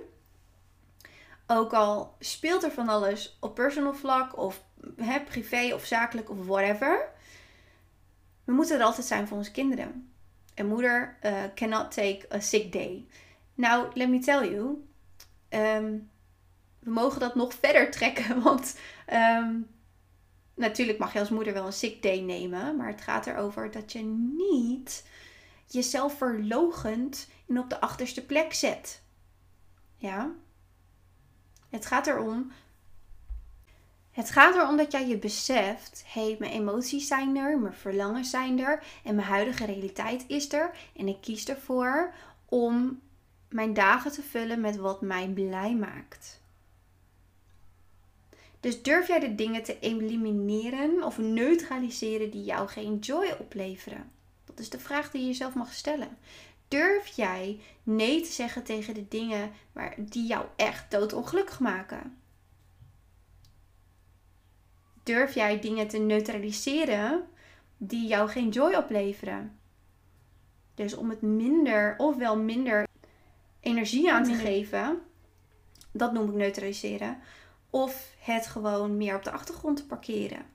Ook 1.48 1.74
al 1.74 2.16
speelt 2.20 2.64
er 2.64 2.72
van 2.72 2.90
alles 2.90 3.38
op 3.40 3.56
personal 3.56 3.94
vlak 3.94 4.38
of 4.38 4.64
hè, 4.96 5.20
privé 5.22 5.74
of 5.74 5.86
zakelijk 5.86 6.30
of 6.30 6.46
whatever. 6.46 7.13
We 8.44 8.54
moeten 8.54 8.80
er 8.80 8.86
altijd 8.86 9.08
zijn 9.08 9.28
voor 9.28 9.38
onze 9.38 9.52
kinderen. 9.52 10.14
Een 10.56 10.68
moeder 10.68 11.18
uh, 11.24 11.44
cannot 11.56 11.92
take 11.92 12.26
a 12.34 12.40
sick 12.40 12.72
day. 12.72 13.08
Nou, 13.56 13.88
let 13.94 14.10
me 14.10 14.20
tell 14.20 14.50
you. 14.50 14.86
Um, 15.50 16.10
we 16.80 16.90
mogen 16.90 17.20
dat 17.20 17.36
nog 17.36 17.54
verder 17.54 17.92
trekken. 17.92 18.42
Want 18.44 18.78
um, 19.14 19.68
natuurlijk 20.54 21.00
mag 21.00 21.14
je 21.14 21.20
als 21.20 21.30
moeder 21.30 21.54
wel 21.54 21.66
een 21.66 21.74
sick 21.74 22.02
day 22.02 22.20
nemen. 22.20 22.76
Maar 22.76 22.88
het 22.88 23.02
gaat 23.02 23.28
erover 23.28 23.72
dat 23.72 23.92
je 23.92 24.04
niet 24.38 25.06
jezelf 25.68 26.18
verlogend 26.18 27.30
en 27.48 27.60
op 27.60 27.70
de 27.70 27.80
achterste 27.80 28.26
plek 28.26 28.54
zet. 28.54 29.02
Ja? 29.98 30.32
Het 31.70 31.86
gaat 31.86 32.08
erom 32.08 32.52
het 34.14 34.30
gaat 34.30 34.56
erom 34.56 34.78
dat 34.78 34.92
jij 34.92 35.08
je 35.08 35.18
beseft: 35.18 36.04
hé, 36.08 36.26
hey, 36.26 36.36
mijn 36.40 36.52
emoties 36.52 37.08
zijn 37.08 37.38
er, 37.38 37.60
mijn 37.60 37.74
verlangens 37.74 38.30
zijn 38.30 38.60
er 38.60 38.84
en 39.04 39.16
mijn 39.16 39.28
huidige 39.28 39.66
realiteit 39.66 40.24
is 40.28 40.54
er. 40.54 40.72
En 40.96 41.08
ik 41.08 41.22
kies 41.22 41.46
ervoor 41.48 42.14
om 42.46 43.02
mijn 43.50 43.74
dagen 43.74 44.12
te 44.12 44.22
vullen 44.22 44.62
met 44.62 44.76
wat 44.76 45.02
mij 45.02 45.28
blij 45.28 45.76
maakt. 45.76 46.42
Dus 48.60 48.82
durf 48.82 49.08
jij 49.08 49.20
de 49.20 49.36
dingen 49.36 49.64
te 49.64 49.80
elimineren 49.80 51.04
of 51.04 51.18
neutraliseren 51.18 52.32
die 52.32 52.44
jou 52.44 52.68
geen 52.68 53.00
joy 53.00 53.36
opleveren? 53.40 54.12
Dat 54.46 54.60
is 54.60 54.70
de 54.70 54.80
vraag 54.80 55.12
die 55.12 55.22
je 55.22 55.28
jezelf 55.28 55.54
mag 55.54 55.74
stellen. 55.74 56.18
Durf 56.68 57.08
jij 57.08 57.60
nee 57.84 58.22
te 58.22 58.32
zeggen 58.32 58.64
tegen 58.64 58.94
de 58.94 59.08
dingen 59.08 59.52
waar, 59.72 59.96
die 59.98 60.28
jou 60.28 60.46
echt 60.56 60.92
doodongelukkig 60.92 61.60
maken? 61.60 62.18
Durf 65.04 65.34
jij 65.34 65.60
dingen 65.60 65.88
te 65.88 65.98
neutraliseren 65.98 67.24
die 67.78 68.08
jou 68.08 68.30
geen 68.30 68.50
joy 68.50 68.74
opleveren. 68.74 69.60
Dus 70.76 70.96
om 70.96 71.10
het 71.10 71.22
minder, 71.22 71.96
ofwel 71.98 72.38
minder 72.38 72.88
energie 73.60 74.12
aan 74.12 74.24
te 74.24 74.34
geven, 74.34 75.02
dat 75.92 76.14
noem 76.14 76.30
ik 76.30 76.36
neutraliseren. 76.36 77.18
Of 77.70 78.16
het 78.20 78.48
gewoon 78.48 78.98
meer 78.98 79.16
op 79.16 79.24
de 79.24 79.32
achtergrond 79.32 79.78
te 79.78 79.86
parkeren. 79.86 80.46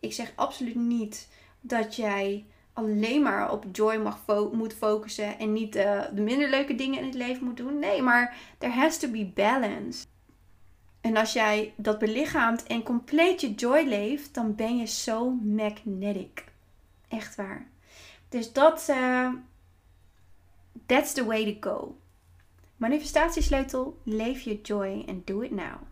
Ik 0.00 0.12
zeg 0.12 0.32
absoluut 0.34 0.74
niet 0.74 1.28
dat 1.60 1.96
jij 1.96 2.46
alleen 2.72 3.22
maar 3.22 3.52
op 3.52 3.64
joy 3.72 3.96
mag 3.96 4.20
fo 4.24 4.50
moet 4.52 4.74
focussen 4.74 5.38
en 5.38 5.52
niet 5.52 5.76
uh, 5.76 6.02
de 6.14 6.20
minder 6.20 6.50
leuke 6.50 6.74
dingen 6.74 6.98
in 6.98 7.04
het 7.04 7.14
leven 7.14 7.44
moet 7.44 7.56
doen. 7.56 7.78
Nee, 7.78 8.02
maar 8.02 8.36
there 8.58 8.72
has 8.72 8.98
to 8.98 9.08
be 9.08 9.30
balance. 9.34 10.06
En 11.00 11.16
als 11.16 11.32
jij 11.32 11.72
dat 11.76 11.98
belichaamt 11.98 12.62
en 12.62 12.82
compleet 12.82 13.40
je 13.40 13.54
joy 13.54 13.84
leeft, 13.86 14.34
dan 14.34 14.54
ben 14.54 14.76
je 14.76 14.86
zo 14.86 15.30
magnetic. 15.30 16.44
Echt 17.08 17.34
waar. 17.36 17.66
Dus 18.28 18.52
dat, 18.52 18.86
uh, 18.90 19.32
that's 20.86 21.12
the 21.12 21.24
way 21.24 21.54
to 21.54 21.70
go. 21.70 21.96
Manifestatiesleutel, 22.76 24.00
leef 24.02 24.40
je 24.40 24.60
joy 24.62 25.04
en 25.06 25.22
do 25.24 25.40
it 25.40 25.50
now. 25.50 25.87